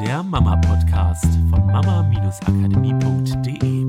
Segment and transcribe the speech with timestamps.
[0.00, 3.86] der Mama-Podcast von mama-akademie.de.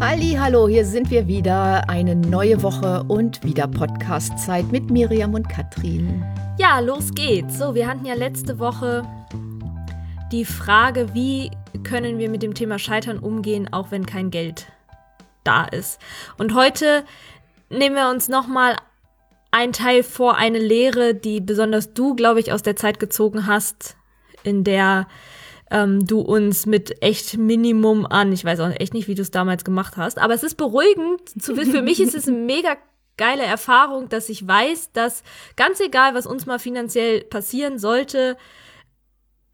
[0.00, 1.88] Halli, hallo, hier sind wir wieder.
[1.88, 6.24] Eine neue Woche und wieder Podcast-Zeit mit Miriam und Katrin.
[6.58, 7.56] Ja, los geht's.
[7.56, 9.04] So, wir hatten ja letzte Woche
[10.32, 11.52] die Frage, wie
[11.84, 14.66] können wir mit dem Thema Scheitern umgehen, auch wenn kein Geld
[15.44, 16.00] da ist.
[16.36, 17.04] Und heute
[17.70, 18.74] nehmen wir uns nochmal
[19.52, 23.96] ein Teil vor, eine Lehre, die besonders du, glaube ich, aus der Zeit gezogen hast,
[24.46, 25.06] in der
[25.70, 29.30] ähm, du uns mit echt Minimum an, ich weiß auch echt nicht, wie du es
[29.30, 31.20] damals gemacht hast, aber es ist beruhigend.
[31.40, 32.76] Für mich ist es eine mega
[33.16, 35.22] geile Erfahrung, dass ich weiß, dass
[35.56, 38.36] ganz egal, was uns mal finanziell passieren sollte,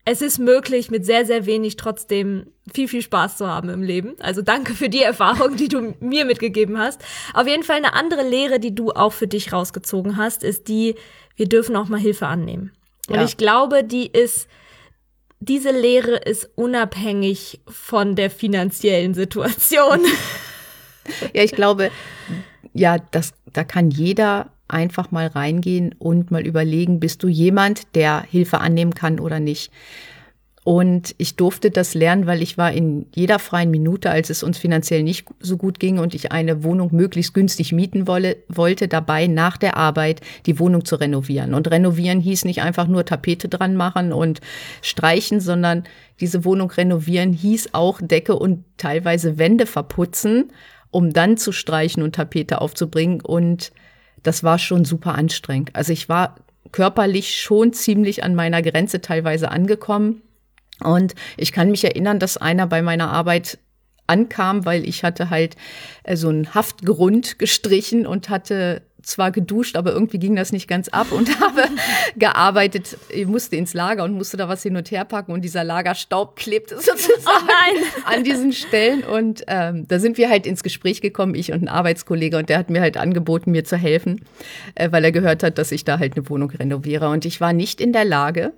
[0.04, 4.16] es ist möglich, mit sehr, sehr wenig trotzdem viel, viel Spaß zu haben im Leben.
[4.18, 7.00] Also danke für die Erfahrung, die du mir mitgegeben hast.
[7.34, 10.96] Auf jeden Fall eine andere Lehre, die du auch für dich rausgezogen hast, ist die,
[11.36, 12.72] wir dürfen auch mal Hilfe annehmen.
[13.08, 13.24] Und ja.
[13.24, 14.48] ich glaube, die ist,
[15.48, 20.00] diese Lehre ist unabhängig von der finanziellen Situation.
[21.34, 21.90] ja, ich glaube,
[22.72, 28.22] ja, das, da kann jeder einfach mal reingehen und mal überlegen, bist du jemand, der
[28.22, 29.72] Hilfe annehmen kann oder nicht.
[30.64, 34.58] Und ich durfte das lernen, weil ich war in jeder freien Minute, als es uns
[34.58, 39.26] finanziell nicht so gut ging und ich eine Wohnung möglichst günstig mieten wolle, wollte, dabei
[39.26, 41.54] nach der Arbeit die Wohnung zu renovieren.
[41.54, 44.40] Und renovieren hieß nicht einfach nur Tapete dran machen und
[44.82, 45.82] streichen, sondern
[46.20, 50.52] diese Wohnung renovieren hieß auch Decke und teilweise Wände verputzen,
[50.92, 53.72] um dann zu streichen und Tapete aufzubringen und
[54.22, 55.74] das war schon super anstrengend.
[55.74, 56.36] Also ich war
[56.70, 60.22] körperlich schon ziemlich an meiner Grenze teilweise angekommen.
[60.82, 63.58] Und ich kann mich erinnern, dass einer bei meiner Arbeit
[64.06, 65.56] ankam, weil ich hatte halt
[66.02, 70.88] äh, so einen Haftgrund gestrichen und hatte zwar geduscht, aber irgendwie ging das nicht ganz
[70.88, 71.62] ab und habe
[72.16, 72.96] gearbeitet.
[73.08, 76.36] Ich musste ins Lager und musste da was hin und her packen und dieser Lagerstaub
[76.36, 79.02] klebte sozusagen oh an diesen Stellen.
[79.02, 82.58] Und ähm, da sind wir halt ins Gespräch gekommen, ich und ein Arbeitskollege, und der
[82.58, 84.24] hat mir halt angeboten, mir zu helfen,
[84.74, 87.08] äh, weil er gehört hat, dass ich da halt eine Wohnung renoviere.
[87.08, 88.52] Und ich war nicht in der Lage,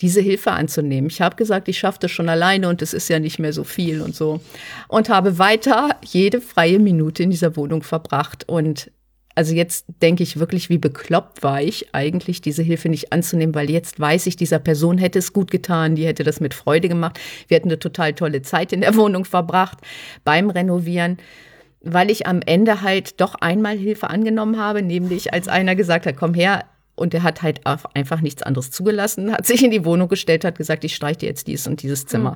[0.00, 1.10] diese Hilfe anzunehmen.
[1.10, 3.64] Ich habe gesagt, ich schaffe das schon alleine und es ist ja nicht mehr so
[3.64, 4.40] viel und so.
[4.86, 8.48] Und habe weiter jede freie Minute in dieser Wohnung verbracht.
[8.48, 8.90] Und
[9.34, 13.70] also jetzt denke ich wirklich, wie bekloppt war ich eigentlich, diese Hilfe nicht anzunehmen, weil
[13.70, 17.18] jetzt weiß ich, dieser Person hätte es gut getan, die hätte das mit Freude gemacht.
[17.48, 19.78] Wir hätten eine total tolle Zeit in der Wohnung verbracht
[20.24, 21.18] beim Renovieren
[21.80, 26.16] weil ich am Ende halt doch einmal Hilfe angenommen habe, nämlich als einer gesagt hat,
[26.16, 26.64] komm her,
[26.98, 30.58] und er hat halt einfach nichts anderes zugelassen, hat sich in die Wohnung gestellt, hat
[30.58, 32.32] gesagt, ich streiche dir jetzt dies und dieses Zimmer.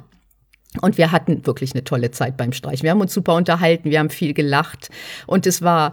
[0.75, 0.81] Mhm.
[0.81, 2.85] Und wir hatten wirklich eine tolle Zeit beim Streichen.
[2.85, 4.89] Wir haben uns super unterhalten, wir haben viel gelacht
[5.27, 5.93] und es war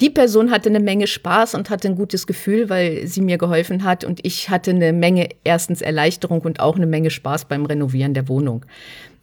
[0.00, 3.82] die Person hatte eine Menge Spaß und hatte ein gutes Gefühl, weil sie mir geholfen
[3.82, 4.04] hat.
[4.04, 8.28] Und ich hatte eine Menge, erstens Erleichterung und auch eine Menge Spaß beim Renovieren der
[8.28, 8.64] Wohnung.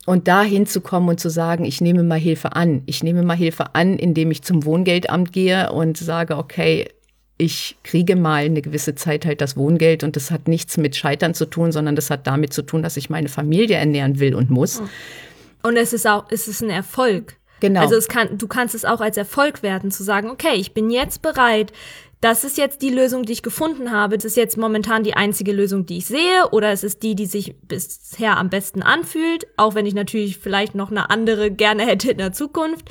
[0.05, 2.83] Und da hinzukommen und zu sagen, ich nehme mal Hilfe an.
[2.87, 6.89] Ich nehme mal Hilfe an, indem ich zum Wohngeldamt gehe und sage, okay,
[7.37, 11.33] ich kriege mal eine gewisse Zeit halt das Wohngeld und das hat nichts mit Scheitern
[11.33, 14.49] zu tun, sondern das hat damit zu tun, dass ich meine Familie ernähren will und
[14.49, 14.81] muss.
[15.61, 17.37] Und es ist auch, es ist ein Erfolg.
[17.59, 17.81] Genau.
[17.81, 20.89] Also es kann, du kannst es auch als Erfolg werden, zu sagen, okay, ich bin
[20.89, 21.73] jetzt bereit,
[22.21, 24.17] das ist jetzt die Lösung, die ich gefunden habe.
[24.17, 27.25] Das ist jetzt momentan die einzige Lösung, die ich sehe, oder es ist die, die
[27.25, 32.11] sich bisher am besten anfühlt, auch wenn ich natürlich vielleicht noch eine andere gerne hätte
[32.11, 32.89] in der Zukunft.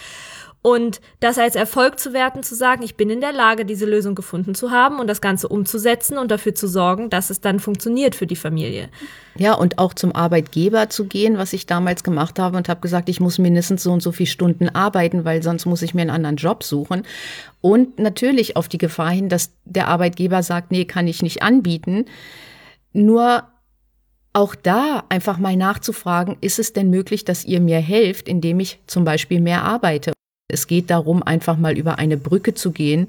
[0.66, 4.14] Und das als Erfolg zu werten, zu sagen, ich bin in der Lage, diese Lösung
[4.14, 8.14] gefunden zu haben und das Ganze umzusetzen und dafür zu sorgen, dass es dann funktioniert
[8.14, 8.88] für die Familie.
[9.36, 13.10] Ja, und auch zum Arbeitgeber zu gehen, was ich damals gemacht habe und habe gesagt,
[13.10, 16.08] ich muss mindestens so und so viele Stunden arbeiten, weil sonst muss ich mir einen
[16.08, 17.02] anderen Job suchen.
[17.60, 22.06] Und natürlich auf die Gefahr hin, dass der Arbeitgeber sagt, nee, kann ich nicht anbieten.
[22.94, 23.42] Nur
[24.32, 28.80] auch da einfach mal nachzufragen, ist es denn möglich, dass ihr mir helft, indem ich
[28.86, 30.13] zum Beispiel mehr arbeite?
[30.54, 33.08] Es geht darum, einfach mal über eine Brücke zu gehen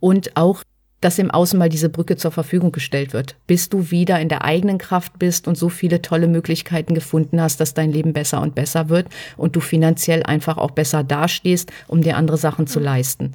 [0.00, 0.62] und auch,
[1.00, 4.44] dass im Außen mal diese Brücke zur Verfügung gestellt wird, bis du wieder in der
[4.44, 8.54] eigenen Kraft bist und so viele tolle Möglichkeiten gefunden hast, dass dein Leben besser und
[8.54, 9.06] besser wird
[9.36, 13.34] und du finanziell einfach auch besser dastehst, um dir andere Sachen zu leisten.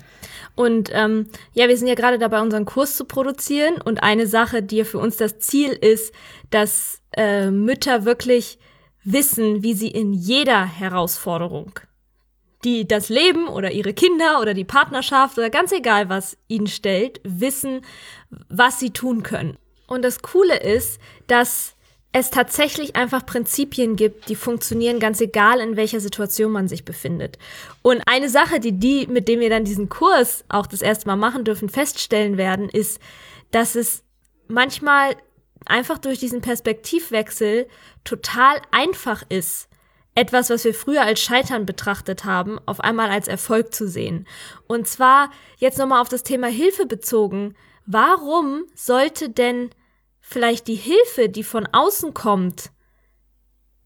[0.56, 3.76] Und ähm, ja, wir sind ja gerade dabei, unseren Kurs zu produzieren.
[3.82, 6.14] Und eine Sache, die für uns das Ziel ist,
[6.50, 8.60] dass äh, Mütter wirklich
[9.04, 11.80] wissen, wie sie in jeder Herausforderung
[12.64, 17.20] die das Leben oder ihre Kinder oder die Partnerschaft oder ganz egal was ihnen stellt,
[17.24, 17.82] wissen,
[18.50, 19.58] was sie tun können.
[19.88, 21.76] Und das Coole ist, dass
[22.14, 27.38] es tatsächlich einfach Prinzipien gibt, die funktionieren ganz egal, in welcher Situation man sich befindet.
[27.82, 31.16] Und eine Sache, die die, mit dem wir dann diesen Kurs auch das erste Mal
[31.16, 33.00] machen dürfen, feststellen werden, ist,
[33.52, 34.04] dass es
[34.48, 35.16] manchmal
[35.66, 37.68] einfach durch diesen Perspektivwechsel
[38.04, 39.70] total einfach ist,
[40.16, 44.28] etwas, was wir früher als Scheitern betrachtet haben, auf einmal als Erfolg zu sehen.
[44.68, 47.56] Und zwar jetzt nochmal auf das Thema Hilfe bezogen.
[47.86, 49.70] Warum sollte denn
[50.20, 52.72] vielleicht die Hilfe, die von außen kommt,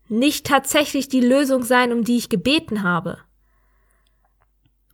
[0.07, 3.19] nicht tatsächlich die Lösung sein, um die ich gebeten habe?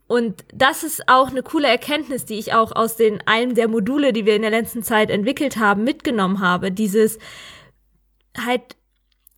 [0.07, 4.11] Und das ist auch eine coole Erkenntnis, die ich auch aus den einem der Module,
[4.11, 6.69] die wir in der letzten Zeit entwickelt haben, mitgenommen habe.
[6.69, 7.17] Dieses
[8.37, 8.75] halt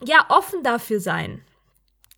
[0.04, 1.44] ja offen dafür sein.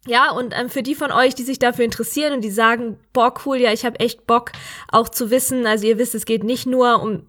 [0.07, 3.33] Ja, und ähm, für die von euch, die sich dafür interessieren und die sagen, boah,
[3.45, 4.51] cool, ja, ich habe echt Bock
[4.91, 7.23] auch zu wissen, also ihr wisst, es geht nicht nur um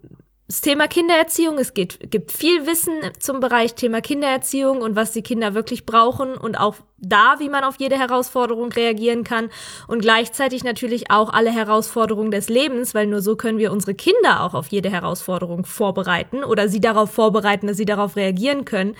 [0.47, 1.59] das Thema Kindererziehung.
[1.59, 6.35] Es geht, gibt viel Wissen zum Bereich Thema Kindererziehung und was die Kinder wirklich brauchen
[6.35, 9.49] und auch da, wie man auf jede Herausforderung reagieren kann
[9.87, 14.41] und gleichzeitig natürlich auch alle Herausforderungen des Lebens, weil nur so können wir unsere Kinder
[14.41, 18.95] auch auf jede Herausforderung vorbereiten oder sie darauf vorbereiten, dass sie darauf reagieren können.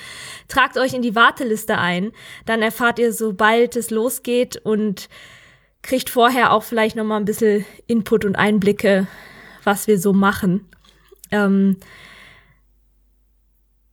[0.49, 2.11] Tragt euch in die Warteliste ein,
[2.45, 5.07] dann erfahrt ihr, sobald es losgeht und
[5.81, 9.07] kriegt vorher auch vielleicht noch mal ein bisschen Input und Einblicke,
[9.63, 10.67] was wir so machen
[11.31, 11.77] ähm,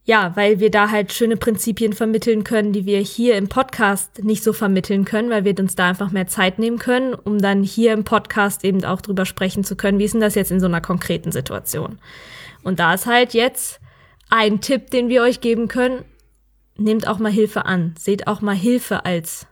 [0.07, 4.45] ja, weil wir da halt schöne Prinzipien vermitteln können, die wir hier im Podcast nicht
[4.45, 7.95] so vermitteln können, weil wir uns da einfach mehr Zeit nehmen können, um dann hier
[7.95, 10.67] im Podcast eben auch drüber sprechen zu können, wie ist denn das jetzt in so
[10.67, 11.99] einer konkreten Situation.
[12.63, 13.81] Und da ist halt jetzt
[14.29, 16.05] ein Tipp, den wir euch geben können,
[16.77, 19.47] nehmt auch mal Hilfe an, seht auch mal Hilfe als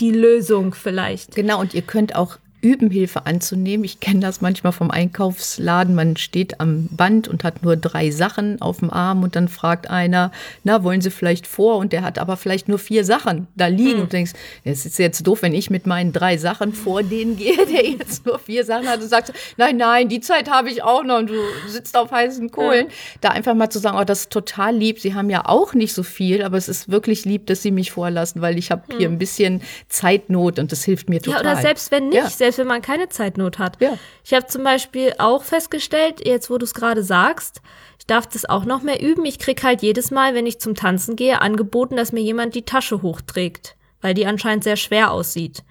[0.00, 1.34] die Lösung vielleicht.
[1.34, 3.84] Genau, und ihr könnt auch üben, Hilfe anzunehmen.
[3.84, 5.94] Ich kenne das manchmal vom Einkaufsladen.
[5.94, 9.88] Man steht am Band und hat nur drei Sachen auf dem Arm und dann fragt
[9.88, 10.30] einer,
[10.64, 11.76] na, wollen Sie vielleicht vor?
[11.76, 14.02] Und der hat aber vielleicht nur vier Sachen da liegen mhm.
[14.02, 14.32] und du denkst,
[14.64, 18.26] es ist jetzt doof, wenn ich mit meinen drei Sachen vor denen gehe, der jetzt
[18.26, 21.30] nur vier Sachen hat und sagst, nein, nein, die Zeit habe ich auch noch und
[21.30, 22.86] du sitzt auf heißen Kohlen.
[22.86, 22.92] Ja.
[23.22, 25.00] Da einfach mal zu sagen, oh, das ist total lieb.
[25.00, 27.90] Sie haben ja auch nicht so viel, aber es ist wirklich lieb, dass Sie mich
[27.90, 28.98] vorlassen, weil ich habe mhm.
[28.98, 31.44] hier ein bisschen Zeitnot und das hilft mir total.
[31.44, 33.80] Ja, oder selbst wenn nicht, ja selbst wenn man keine Zeitnot hat.
[33.80, 33.96] Ja.
[34.24, 37.62] Ich habe zum Beispiel auch festgestellt, jetzt wo du es gerade sagst,
[37.98, 39.24] ich darf das auch noch mehr üben.
[39.24, 42.64] Ich krieg halt jedes Mal, wenn ich zum Tanzen gehe, angeboten, dass mir jemand die
[42.64, 45.62] Tasche hochträgt, weil die anscheinend sehr schwer aussieht.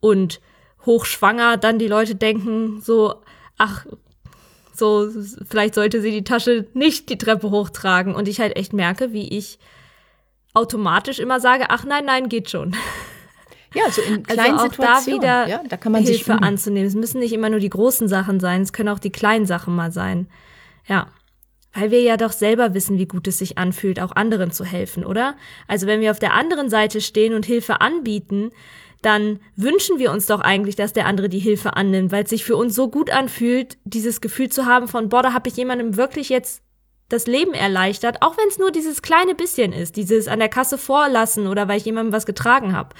[0.00, 0.40] Und
[0.84, 3.22] hochschwanger dann die Leute denken so,
[3.56, 3.86] ach,
[4.74, 5.08] so,
[5.48, 8.14] vielleicht sollte sie die Tasche nicht die Treppe hochtragen.
[8.14, 9.60] Und ich halt echt merke, wie ich
[10.52, 12.74] automatisch immer sage, ach nein, nein, geht schon.
[13.74, 15.20] Ja, so in also kleinen also auch Situationen.
[15.20, 16.88] Da wieder ja, da kann man Hilfe sich anzunehmen.
[16.88, 19.74] Es müssen nicht immer nur die großen Sachen sein, es können auch die kleinen Sachen
[19.74, 20.28] mal sein.
[20.86, 21.08] Ja.
[21.76, 25.04] Weil wir ja doch selber wissen, wie gut es sich anfühlt, auch anderen zu helfen,
[25.04, 25.34] oder?
[25.66, 28.52] Also wenn wir auf der anderen Seite stehen und Hilfe anbieten,
[29.02, 32.44] dann wünschen wir uns doch eigentlich, dass der andere die Hilfe annimmt, weil es sich
[32.44, 35.96] für uns so gut anfühlt, dieses Gefühl zu haben von, boah, da habe ich jemandem
[35.96, 36.62] wirklich jetzt
[37.08, 40.78] das Leben erleichtert, auch wenn es nur dieses kleine bisschen ist, dieses an der Kasse
[40.78, 42.94] vorlassen oder weil ich jemandem was getragen habe.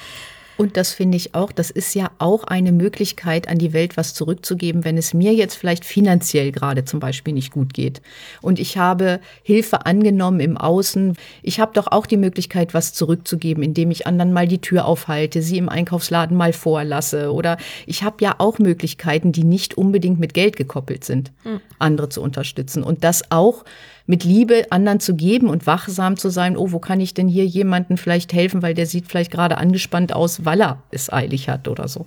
[0.57, 4.15] Und das finde ich auch, das ist ja auch eine Möglichkeit, an die Welt was
[4.15, 8.01] zurückzugeben, wenn es mir jetzt vielleicht finanziell gerade zum Beispiel nicht gut geht.
[8.41, 11.17] Und ich habe Hilfe angenommen im Außen.
[11.43, 15.43] Ich habe doch auch die Möglichkeit, was zurückzugeben, indem ich anderen mal die Tür aufhalte,
[15.43, 17.33] sie im Einkaufsladen mal vorlasse.
[17.33, 17.57] Oder
[17.87, 21.61] ich habe ja auch Möglichkeiten, die nicht unbedingt mit Geld gekoppelt sind, mhm.
[21.79, 22.83] andere zu unterstützen.
[22.83, 23.65] Und das auch
[24.07, 27.47] mit Liebe anderen zu geben und wachsam zu sein, oh, wo kann ich denn hier
[27.47, 31.69] jemanden vielleicht helfen, weil der sieht vielleicht gerade angespannt aus, weil er es eilig hat
[31.69, 32.07] oder so.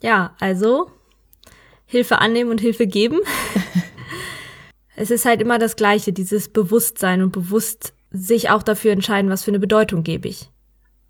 [0.00, 0.90] Ja, also
[1.86, 3.18] Hilfe annehmen und Hilfe geben.
[4.96, 9.44] es ist halt immer das Gleiche, dieses Bewusstsein und bewusst sich auch dafür entscheiden, was
[9.44, 10.50] für eine Bedeutung gebe ich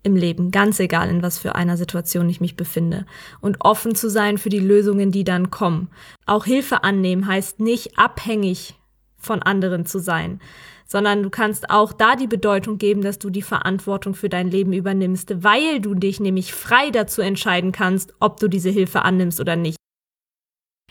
[0.03, 3.05] im Leben, ganz egal in was für einer Situation ich mich befinde.
[3.41, 5.89] Und offen zu sein für die Lösungen, die dann kommen.
[6.25, 8.75] Auch Hilfe annehmen heißt nicht abhängig
[9.17, 10.39] von anderen zu sein,
[10.85, 14.73] sondern du kannst auch da die Bedeutung geben, dass du die Verantwortung für dein Leben
[14.73, 19.55] übernimmst, weil du dich nämlich frei dazu entscheiden kannst, ob du diese Hilfe annimmst oder
[19.55, 19.77] nicht.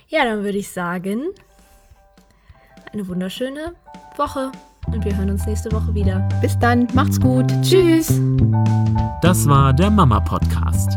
[0.09, 1.23] Ja, dann würde ich sagen,
[2.93, 3.75] eine wunderschöne
[4.17, 4.53] Woche
[4.87, 6.29] und wir hören uns nächste Woche wieder.
[6.41, 7.47] Bis dann, macht's gut.
[7.63, 8.21] Tschüss.
[9.23, 10.97] Das war der Mama Podcast,